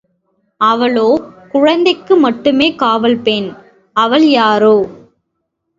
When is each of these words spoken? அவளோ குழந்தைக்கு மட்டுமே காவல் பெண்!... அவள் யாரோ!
அவளோ 0.61 1.05
குழந்தைக்கு 1.51 2.15
மட்டுமே 2.15 2.69
காவல் 2.75 3.19
பெண்!... 3.19 3.49
அவள் 3.95 4.27
யாரோ! 4.31 4.75